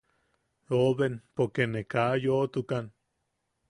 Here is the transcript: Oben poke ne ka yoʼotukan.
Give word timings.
Oben 0.79 1.13
poke 1.35 1.63
ne 1.73 1.81
ka 1.91 2.03
yoʼotukan. 2.23 2.85